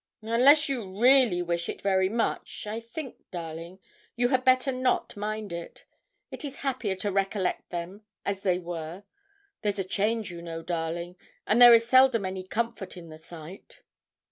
'Unless 0.23 0.67
you 0.67 0.99
really 0.99 1.43
wish 1.43 1.69
it 1.69 1.83
very 1.83 2.09
much, 2.09 2.65
I 2.65 2.79
think, 2.79 3.17
darling, 3.29 3.77
you 4.15 4.29
had 4.29 4.43
better 4.43 4.71
not 4.71 5.15
mind 5.15 5.53
it. 5.53 5.85
It 6.31 6.43
is 6.43 6.55
happier 6.65 6.95
to 6.95 7.11
recollect 7.11 7.69
them 7.69 8.01
as 8.25 8.41
they 8.41 8.57
were; 8.57 9.03
there's 9.61 9.77
a 9.77 9.83
change, 9.83 10.31
you 10.31 10.41
know, 10.41 10.63
darling, 10.63 11.17
and 11.45 11.61
there 11.61 11.75
is 11.75 11.87
seldom 11.87 12.25
any 12.25 12.43
comfort 12.43 12.97
in 12.97 13.09
the 13.09 13.19
sight.' 13.19 13.81